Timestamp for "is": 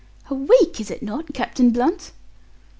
0.81-0.89